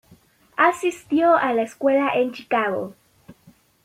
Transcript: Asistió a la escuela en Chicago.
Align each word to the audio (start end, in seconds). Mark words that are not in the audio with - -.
Asistió 0.57 1.35
a 1.37 1.53
la 1.53 1.61
escuela 1.61 2.09
en 2.15 2.31
Chicago. 2.31 2.95